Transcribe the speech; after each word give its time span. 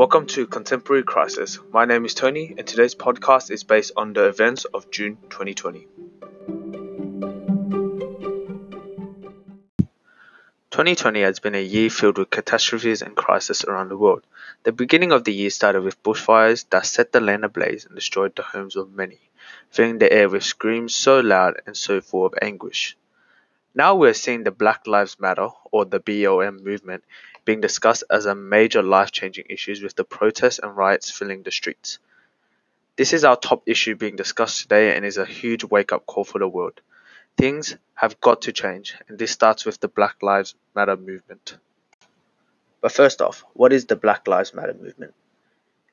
Welcome 0.00 0.24
to 0.28 0.46
Contemporary 0.46 1.02
Crisis. 1.02 1.58
My 1.74 1.84
name 1.84 2.06
is 2.06 2.14
Tony, 2.14 2.54
and 2.56 2.66
today's 2.66 2.94
podcast 2.94 3.50
is 3.50 3.64
based 3.64 3.92
on 3.98 4.14
the 4.14 4.28
events 4.28 4.64
of 4.64 4.90
June 4.90 5.18
2020. 5.28 5.86
2020 10.70 11.20
has 11.20 11.38
been 11.40 11.54
a 11.54 11.62
year 11.62 11.90
filled 11.90 12.16
with 12.16 12.30
catastrophes 12.30 13.02
and 13.02 13.14
crises 13.14 13.62
around 13.64 13.90
the 13.90 13.98
world. 13.98 14.22
The 14.62 14.72
beginning 14.72 15.12
of 15.12 15.24
the 15.24 15.34
year 15.34 15.50
started 15.50 15.82
with 15.82 16.02
bushfires 16.02 16.64
that 16.70 16.86
set 16.86 17.12
the 17.12 17.20
land 17.20 17.44
ablaze 17.44 17.84
and 17.84 17.94
destroyed 17.94 18.34
the 18.34 18.42
homes 18.42 18.76
of 18.76 18.94
many, 18.94 19.18
filling 19.68 19.98
the 19.98 20.10
air 20.10 20.30
with 20.30 20.44
screams 20.44 20.94
so 20.94 21.20
loud 21.20 21.60
and 21.66 21.76
so 21.76 22.00
full 22.00 22.24
of 22.24 22.32
anguish. 22.40 22.96
Now 23.72 23.94
we're 23.94 24.14
seeing 24.14 24.42
the 24.42 24.50
Black 24.50 24.88
Lives 24.88 25.20
Matter, 25.20 25.48
or 25.70 25.84
the 25.84 26.00
BLM 26.00 26.64
movement, 26.64 27.04
being 27.44 27.60
discussed 27.60 28.02
as 28.10 28.26
a 28.26 28.34
major 28.34 28.82
life-changing 28.82 29.44
issue 29.48 29.76
with 29.84 29.94
the 29.94 30.02
protests 30.02 30.58
and 30.58 30.76
riots 30.76 31.12
filling 31.12 31.44
the 31.44 31.52
streets. 31.52 32.00
This 32.96 33.12
is 33.12 33.24
our 33.24 33.36
top 33.36 33.62
issue 33.66 33.94
being 33.94 34.16
discussed 34.16 34.62
today 34.62 34.96
and 34.96 35.04
is 35.04 35.18
a 35.18 35.24
huge 35.24 35.62
wake-up 35.62 36.04
call 36.04 36.24
for 36.24 36.40
the 36.40 36.48
world. 36.48 36.80
Things 37.36 37.76
have 37.94 38.20
got 38.20 38.42
to 38.42 38.52
change, 38.52 38.96
and 39.06 39.16
this 39.16 39.30
starts 39.30 39.64
with 39.64 39.78
the 39.78 39.86
Black 39.86 40.20
Lives 40.20 40.56
Matter 40.74 40.96
movement. 40.96 41.56
But 42.80 42.90
first 42.90 43.22
off, 43.22 43.44
what 43.52 43.72
is 43.72 43.86
the 43.86 43.94
Black 43.94 44.26
Lives 44.26 44.52
Matter 44.52 44.74
movement? 44.74 45.14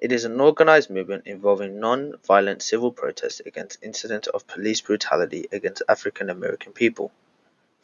It 0.00 0.12
is 0.12 0.24
an 0.24 0.40
organized 0.40 0.88
movement 0.88 1.26
involving 1.26 1.78
non-violent 1.78 2.62
civil 2.62 2.90
protests 2.90 3.40
against 3.40 3.82
incidents 3.82 4.28
of 4.28 4.46
police 4.46 4.80
brutality 4.80 5.46
against 5.52 5.82
African 5.90 6.30
American 6.30 6.72
people. 6.72 7.12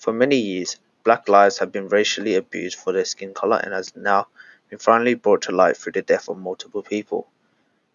For 0.02 0.12
many 0.12 0.34
years, 0.34 0.78
Black 1.04 1.28
lives 1.28 1.58
have 1.58 1.70
been 1.70 1.86
racially 1.86 2.34
abused 2.34 2.76
for 2.76 2.92
their 2.92 3.04
skin 3.04 3.34
color 3.34 3.60
and 3.62 3.72
has 3.72 3.94
now 3.94 4.26
been 4.68 4.80
finally 4.80 5.14
brought 5.14 5.42
to 5.42 5.52
light 5.52 5.76
through 5.76 5.92
the 5.92 6.02
death 6.02 6.28
of 6.28 6.38
multiple 6.38 6.82
people. 6.82 7.28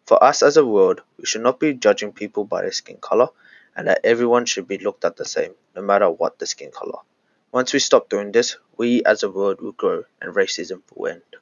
For 0.05 0.23
us 0.23 0.41
as 0.41 0.55
a 0.55 0.65
world, 0.65 1.01
we 1.17 1.25
should 1.25 1.41
not 1.41 1.59
be 1.59 1.73
judging 1.73 2.13
people 2.13 2.45
by 2.45 2.61
their 2.61 2.71
skin 2.71 2.95
color 3.01 3.27
and 3.75 3.89
that 3.89 3.99
everyone 4.05 4.45
should 4.45 4.69
be 4.69 4.77
looked 4.77 5.03
at 5.03 5.17
the 5.17 5.25
same, 5.25 5.53
no 5.75 5.81
matter 5.81 6.09
what 6.09 6.39
the 6.39 6.45
skin 6.45 6.71
color. 6.71 6.99
Once 7.51 7.73
we 7.73 7.79
stop 7.79 8.07
doing 8.07 8.31
this, 8.31 8.55
we 8.77 9.03
as 9.03 9.23
a 9.23 9.29
world 9.29 9.59
will 9.59 9.73
grow 9.73 10.05
and 10.21 10.33
racism 10.33 10.83
will 10.95 11.11
end. 11.11 11.35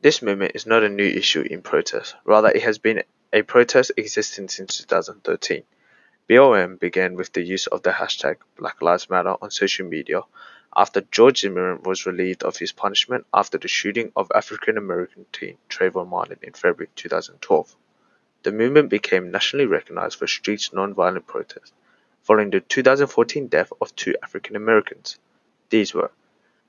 This 0.00 0.20
movement 0.20 0.56
is 0.56 0.66
not 0.66 0.82
a 0.82 0.88
new 0.88 1.06
issue 1.06 1.42
in 1.42 1.62
protest, 1.62 2.16
rather, 2.24 2.48
it 2.48 2.64
has 2.64 2.78
been 2.78 3.04
a 3.32 3.42
protest 3.42 3.92
existing 3.96 4.48
since 4.48 4.78
2013. 4.78 5.62
BLM 6.26 6.80
began 6.80 7.16
with 7.16 7.34
the 7.34 7.42
use 7.42 7.66
of 7.66 7.82
the 7.82 7.90
hashtag 7.90 8.36
Black 8.56 8.80
Lives 8.80 9.10
Matter 9.10 9.36
on 9.42 9.50
social 9.50 9.86
media 9.86 10.22
after 10.74 11.02
George 11.02 11.40
Zimmerman 11.40 11.82
was 11.82 12.06
relieved 12.06 12.42
of 12.42 12.56
his 12.56 12.72
punishment 12.72 13.26
after 13.34 13.58
the 13.58 13.68
shooting 13.68 14.10
of 14.16 14.32
African 14.34 14.78
American 14.78 15.26
teen 15.32 15.58
Trayvon 15.68 16.08
Martin 16.08 16.38
in 16.40 16.54
February 16.54 16.88
2012. 16.96 17.76
The 18.42 18.52
movement 18.52 18.88
became 18.88 19.30
nationally 19.30 19.66
recognized 19.66 20.18
for 20.18 20.26
street 20.26 20.70
nonviolent 20.72 21.26
protest 21.26 21.74
following 22.22 22.48
the 22.48 22.60
2014 22.60 23.48
death 23.48 23.70
of 23.78 23.94
two 23.94 24.16
African 24.22 24.56
Americans. 24.56 25.18
These 25.68 25.92
were 25.92 26.10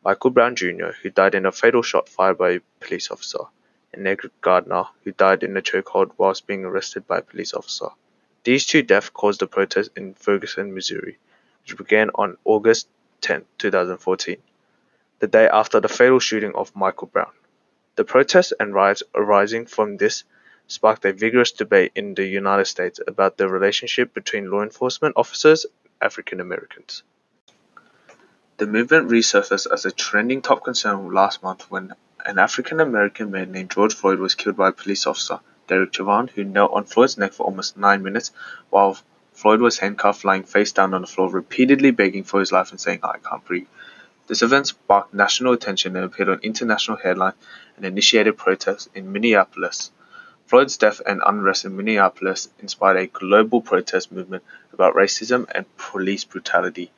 Michael 0.03 0.31
Brown 0.31 0.57
Jr., 0.57 0.91
who 1.01 1.09
died 1.09 1.33
in 1.33 1.45
a 1.45 1.53
fatal 1.53 1.81
shot 1.81 2.09
fired 2.09 2.37
by 2.37 2.49
a 2.49 2.61
police 2.81 3.09
officer, 3.09 3.45
and 3.93 4.05
Edric 4.05 4.33
Gardner, 4.41 4.87
who 5.05 5.13
died 5.13 5.43
in 5.43 5.55
a 5.55 5.61
chokehold 5.61 6.11
whilst 6.17 6.45
being 6.45 6.65
arrested 6.65 7.07
by 7.07 7.19
a 7.19 7.21
police 7.21 7.53
officer. 7.53 7.87
These 8.45 8.67
two 8.67 8.83
deaths 8.83 9.09
caused 9.09 9.39
the 9.39 9.47
protest 9.47 9.89
in 9.97 10.13
Ferguson, 10.13 10.75
Missouri, 10.75 11.17
which 11.63 11.75
began 11.75 12.11
on 12.13 12.37
August 12.43 12.87
10, 13.21 13.43
2014, 13.57 14.37
the 15.17 15.25
day 15.25 15.47
after 15.47 15.79
the 15.79 15.87
fatal 15.87 16.19
shooting 16.19 16.53
of 16.53 16.75
Michael 16.75 17.07
Brown. 17.07 17.31
The 17.95 18.03
protests 18.03 18.53
and 18.59 18.71
riots 18.71 19.01
arising 19.15 19.65
from 19.65 19.97
this 19.97 20.25
sparked 20.67 21.05
a 21.05 21.13
vigorous 21.13 21.53
debate 21.53 21.91
in 21.95 22.13
the 22.13 22.27
United 22.27 22.65
States 22.65 22.99
about 23.07 23.37
the 23.37 23.49
relationship 23.49 24.13
between 24.13 24.51
law 24.51 24.61
enforcement 24.61 25.15
officers 25.17 25.65
and 25.65 25.73
African 25.99 26.39
Americans. 26.39 27.01
The 28.57 28.67
movement 28.67 29.09
resurfaced 29.09 29.65
as 29.73 29.85
a 29.85 29.91
trending 29.91 30.43
top 30.43 30.63
concern 30.63 31.11
last 31.11 31.41
month 31.41 31.71
when 31.71 31.95
an 32.23 32.37
African 32.37 32.79
American 32.79 33.31
man 33.31 33.51
named 33.51 33.71
George 33.71 33.95
Floyd 33.95 34.19
was 34.19 34.35
killed 34.35 34.55
by 34.55 34.69
a 34.69 34.71
police 34.71 35.07
officer 35.07 35.39
Derek 35.67 35.93
Chauvin, 35.93 36.27
who 36.27 36.43
knelt 36.43 36.73
on 36.73 36.85
Floyd's 36.85 37.17
neck 37.17 37.33
for 37.33 37.45
almost 37.45 37.77
nine 37.77 38.03
minutes 38.03 38.31
while 38.69 38.97
Floyd 39.33 39.61
was 39.61 39.79
handcuffed 39.79 40.23
lying 40.23 40.43
face 40.43 40.71
down 40.71 40.93
on 40.93 41.01
the 41.01 41.07
floor, 41.07 41.29
repeatedly 41.29 41.91
begging 41.91 42.23
for 42.23 42.39
his 42.39 42.51
life 42.51 42.71
and 42.71 42.79
saying, 42.79 42.99
I 43.03 43.17
can't 43.17 43.43
breathe. 43.43 43.67
This 44.27 44.41
event 44.41 44.67
sparked 44.67 45.13
national 45.13 45.53
attention 45.53 45.95
and 45.95 46.05
appeared 46.05 46.29
on 46.29 46.39
international 46.39 46.97
headlines 46.97 47.35
and 47.75 47.85
initiated 47.85 48.37
protests 48.37 48.89
in 48.95 49.11
Minneapolis. 49.11 49.91
Floyd's 50.47 50.77
death 50.77 51.01
and 51.05 51.21
unrest 51.25 51.65
in 51.65 51.75
Minneapolis 51.75 52.49
inspired 52.59 52.97
a 52.97 53.07
global 53.07 53.61
protest 53.61 54.11
movement 54.11 54.43
about 54.71 54.95
racism 54.95 55.45
and 55.53 55.65
police 55.77 56.23
brutality. 56.23 56.91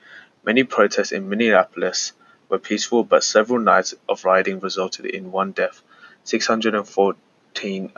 Many 0.45 0.63
protests 0.63 1.11
in 1.11 1.27
Minneapolis 1.27 2.13
were 2.49 2.59
peaceful, 2.59 3.03
but 3.03 3.23
several 3.23 3.59
nights 3.59 3.93
of 4.07 4.23
rioting 4.23 4.59
resulted 4.59 5.05
in 5.05 5.31
one 5.31 5.53
death, 5.53 5.81
604 6.23 7.15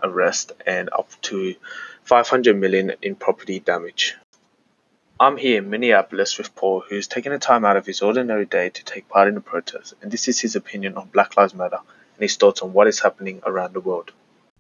arrests 0.02 0.54
and 0.66 0.90
up 0.92 1.10
to 1.22 1.56
500 2.04 2.56
million 2.58 2.94
in 3.02 3.16
property 3.16 3.60
damage. 3.60 4.16
I'm 5.20 5.36
here 5.36 5.58
in 5.58 5.70
Minneapolis 5.70 6.38
with 6.38 6.56
Paul, 6.56 6.84
who's 6.88 7.08
taken 7.08 7.34
the 7.34 7.40
time 7.40 7.66
out 7.66 7.76
of 7.76 7.86
his 7.86 8.02
ordinary 8.02 8.46
day 8.46 8.70
to 8.70 8.84
take 8.86 9.10
part 9.10 9.28
in 9.28 9.36
the 9.36 9.42
protest, 9.42 9.94
and 10.02 10.12
this 10.12 10.28
is 10.30 10.40
his 10.40 10.56
opinion 10.56 10.96
on 10.96 11.10
Black 11.10 11.36
Lives 11.36 11.54
Matter 11.54 11.80
and 12.16 12.22
his 12.22 12.38
thoughts 12.38 12.62
on 12.62 12.72
what 12.72 12.88
is 12.88 13.02
happening 13.02 13.42
around 13.46 13.74
the 13.74 13.82
world. 13.82 14.12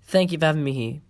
Thank 0.03 0.31
you 0.31 0.37
for 0.37 0.47
having 0.47 0.63
me 0.63 0.73
here. 0.73 1.01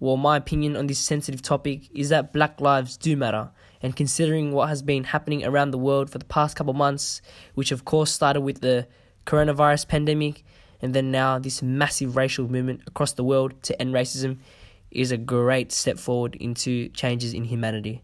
Well, 0.00 0.16
my 0.16 0.36
opinion 0.36 0.76
on 0.76 0.86
this 0.86 0.98
sensitive 0.98 1.42
topic 1.42 1.88
is 1.94 2.08
that 2.10 2.32
black 2.32 2.60
lives 2.60 2.96
do 2.96 3.16
matter, 3.16 3.50
and 3.82 3.96
considering 3.96 4.52
what 4.52 4.68
has 4.68 4.82
been 4.82 5.04
happening 5.04 5.44
around 5.44 5.70
the 5.70 5.78
world 5.78 6.10
for 6.10 6.18
the 6.18 6.24
past 6.24 6.56
couple 6.56 6.74
months, 6.74 7.22
which 7.54 7.72
of 7.72 7.84
course 7.84 8.12
started 8.12 8.42
with 8.42 8.60
the 8.60 8.86
coronavirus 9.26 9.88
pandemic 9.88 10.44
and 10.82 10.94
then 10.94 11.10
now 11.10 11.38
this 11.38 11.62
massive 11.62 12.16
racial 12.16 12.48
movement 12.48 12.82
across 12.86 13.12
the 13.12 13.24
world 13.24 13.62
to 13.64 13.80
end 13.80 13.94
racism 13.94 14.38
is 14.90 15.12
a 15.12 15.16
great 15.16 15.72
step 15.72 15.98
forward 15.98 16.34
into 16.36 16.88
changes 16.90 17.32
in 17.34 17.44
humanity. 17.44 18.02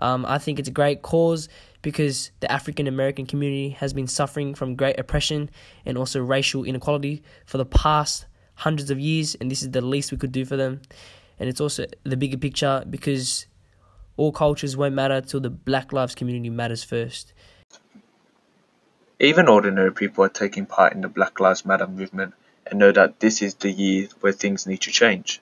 Um, 0.00 0.24
I 0.26 0.38
think 0.38 0.58
it's 0.58 0.68
a 0.68 0.72
great 0.72 1.02
cause 1.02 1.48
because 1.82 2.30
the 2.40 2.50
African 2.50 2.86
American 2.86 3.26
community 3.26 3.70
has 3.70 3.92
been 3.92 4.06
suffering 4.06 4.54
from 4.54 4.76
great 4.76 4.98
oppression 4.98 5.50
and 5.84 5.98
also 5.98 6.22
racial 6.22 6.64
inequality 6.64 7.22
for 7.46 7.58
the 7.58 7.66
past 7.66 8.26
hundreds 8.54 8.90
of 8.90 8.98
years, 8.98 9.36
and 9.36 9.50
this 9.50 9.62
is 9.62 9.70
the 9.70 9.80
least 9.80 10.10
we 10.10 10.18
could 10.18 10.32
do 10.32 10.44
for 10.44 10.56
them. 10.56 10.80
And 11.38 11.48
it's 11.48 11.60
also 11.60 11.86
the 12.02 12.16
bigger 12.16 12.36
picture 12.36 12.84
because 12.88 13.46
all 14.16 14.32
cultures 14.32 14.76
won't 14.76 14.94
matter 14.94 15.20
till 15.20 15.40
the 15.40 15.50
Black 15.50 15.92
Lives 15.92 16.14
community 16.14 16.50
matters 16.50 16.82
first. 16.82 17.32
Even 19.20 19.48
ordinary 19.48 19.92
people 19.92 20.22
are 20.22 20.28
taking 20.28 20.64
part 20.64 20.92
in 20.92 21.00
the 21.00 21.08
Black 21.08 21.40
Lives 21.40 21.66
Matter 21.66 21.88
movement 21.88 22.34
and 22.64 22.78
know 22.78 22.92
that 22.92 23.18
this 23.18 23.42
is 23.42 23.54
the 23.54 23.70
year 23.72 24.06
where 24.20 24.32
things 24.32 24.64
need 24.64 24.82
to 24.82 24.92
change. 24.92 25.40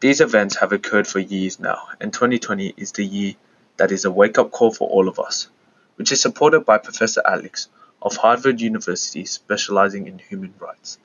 These 0.00 0.20
events 0.20 0.56
have 0.56 0.72
occurred 0.72 1.06
for 1.06 1.20
years 1.20 1.60
now, 1.60 1.86
and 2.00 2.12
2020 2.12 2.74
is 2.76 2.90
the 2.90 3.04
year 3.04 3.34
that 3.76 3.92
is 3.92 4.04
a 4.04 4.10
wake 4.10 4.36
up 4.36 4.50
call 4.50 4.72
for 4.72 4.88
all 4.88 5.06
of 5.06 5.20
us, 5.20 5.46
which 5.94 6.10
is 6.10 6.20
supported 6.20 6.62
by 6.62 6.78
Professor 6.78 7.22
Alex 7.24 7.68
of 8.02 8.16
Harvard 8.16 8.60
University 8.60 9.26
specializing 9.26 10.08
in 10.08 10.18
human 10.18 10.52
rights. 10.58 10.98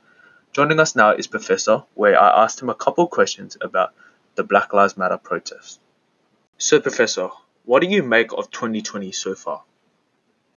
Joining 0.54 0.80
us 0.80 0.96
now 0.96 1.12
is 1.12 1.28
Professor, 1.28 1.84
where 1.94 2.20
I 2.20 2.44
asked 2.44 2.60
him 2.60 2.70
a 2.70 2.74
couple 2.74 3.06
questions 3.06 3.56
about 3.62 3.94
the 4.34 4.44
Black 4.44 4.74
Lives 4.74 4.98
Matter 4.98 5.18
protest. 5.18 5.80
So, 6.58 6.80
Professor, 6.80 7.30
what 7.66 7.84
do 7.84 7.88
you 7.88 8.02
make 8.02 8.34
of 8.34 8.50
2020 8.50 9.12
so 9.12 9.36
far? 9.36 9.62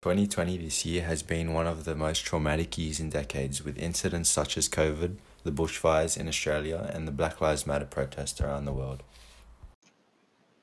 2020 0.02 0.56
this 0.56 0.86
year 0.86 1.02
has 1.02 1.22
been 1.22 1.52
one 1.52 1.66
of 1.66 1.84
the 1.84 1.94
most 1.94 2.24
traumatic 2.24 2.78
years 2.78 3.00
in 3.00 3.10
decades, 3.10 3.62
with 3.62 3.76
incidents 3.76 4.30
such 4.30 4.56
as 4.56 4.66
COVID, 4.66 5.16
the 5.44 5.52
bushfires 5.52 6.16
in 6.16 6.26
Australia, 6.26 6.90
and 6.94 7.06
the 7.06 7.12
Black 7.12 7.42
Lives 7.42 7.66
Matter 7.66 7.84
protests 7.84 8.40
around 8.40 8.64
the 8.64 8.72
world. 8.72 9.02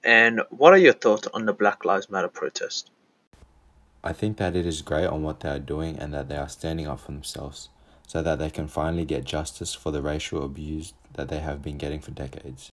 And 0.04 0.42
what 0.50 0.74
are 0.74 0.78
your 0.78 0.94
thoughts 0.94 1.28
on 1.36 1.46
the 1.46 1.54
Black 1.54 1.86
Lives 1.86 2.10
Matter 2.10 2.30
protest? 2.30 2.90
I 4.04 4.12
think 4.12 4.38
that 4.38 4.56
it 4.56 4.66
is 4.66 4.82
great 4.82 5.06
on 5.06 5.22
what 5.22 5.42
they 5.42 5.50
are 5.50 5.60
doing 5.60 6.00
and 6.00 6.12
that 6.16 6.30
they 6.30 6.38
are 6.38 6.50
standing 6.50 6.88
up 6.88 7.02
for 7.02 7.12
themselves 7.12 7.70
so 8.08 8.24
that 8.24 8.40
they 8.40 8.50
can 8.50 8.68
finally 8.68 9.06
get 9.06 9.24
justice 9.24 9.76
for 9.76 9.92
the 9.92 10.02
racial 10.02 10.44
abuse 10.44 10.94
that 11.14 11.30
they 11.30 11.42
have 11.42 11.62
been 11.62 11.78
getting 11.78 12.00
for 12.00 12.10
decades. 12.10 12.72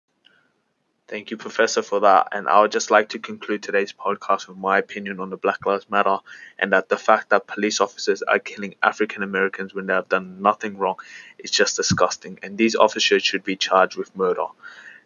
Thank 1.14 1.30
you, 1.30 1.36
Professor, 1.36 1.80
for 1.80 2.00
that. 2.00 2.30
And 2.32 2.48
I 2.48 2.60
would 2.60 2.72
just 2.72 2.90
like 2.90 3.10
to 3.10 3.20
conclude 3.20 3.62
today's 3.62 3.92
podcast 3.92 4.48
with 4.48 4.56
my 4.56 4.78
opinion 4.78 5.20
on 5.20 5.30
the 5.30 5.36
Black 5.36 5.64
Lives 5.64 5.88
Matter 5.88 6.18
and 6.58 6.72
that 6.72 6.88
the 6.88 6.96
fact 6.96 7.30
that 7.30 7.46
police 7.46 7.80
officers 7.80 8.22
are 8.22 8.40
killing 8.40 8.74
African 8.82 9.22
Americans 9.22 9.72
when 9.72 9.86
they 9.86 9.92
have 9.92 10.08
done 10.08 10.42
nothing 10.42 10.76
wrong 10.76 10.96
is 11.38 11.52
just 11.52 11.76
disgusting. 11.76 12.40
And 12.42 12.58
these 12.58 12.74
officers 12.74 13.22
should 13.22 13.44
be 13.44 13.54
charged 13.54 13.96
with 13.96 14.16
murder. 14.16 14.46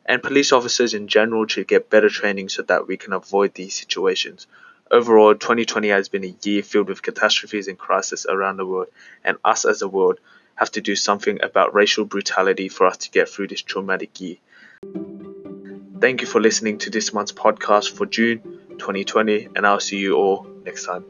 And 0.06 0.22
police 0.22 0.50
officers 0.50 0.94
in 0.94 1.08
general 1.08 1.46
should 1.46 1.68
get 1.68 1.90
better 1.90 2.08
training 2.08 2.48
so 2.48 2.62
that 2.62 2.86
we 2.86 2.96
can 2.96 3.12
avoid 3.12 3.52
these 3.52 3.74
situations. 3.74 4.46
Overall, 4.90 5.34
2020 5.34 5.88
has 5.88 6.08
been 6.08 6.24
a 6.24 6.34
year 6.42 6.62
filled 6.62 6.88
with 6.88 7.02
catastrophes 7.02 7.68
and 7.68 7.76
crises 7.76 8.24
around 8.26 8.56
the 8.56 8.64
world, 8.64 8.88
and 9.24 9.36
us 9.44 9.66
as 9.66 9.82
a 9.82 9.88
world 9.88 10.20
have 10.54 10.70
to 10.70 10.80
do 10.80 10.96
something 10.96 11.40
about 11.42 11.74
racial 11.74 12.06
brutality 12.06 12.70
for 12.70 12.86
us 12.86 12.96
to 12.96 13.10
get 13.10 13.28
through 13.28 13.48
this 13.48 13.60
traumatic 13.60 14.18
year. 14.22 14.36
Thank 16.00 16.20
you 16.20 16.26
for 16.26 16.40
listening 16.40 16.78
to 16.78 16.90
this 16.90 17.12
month's 17.12 17.32
podcast 17.32 17.90
for 17.92 18.06
June 18.06 18.40
2020, 18.78 19.48
and 19.56 19.66
I'll 19.66 19.80
see 19.80 19.98
you 19.98 20.16
all 20.16 20.46
next 20.64 20.86
time. 20.86 21.04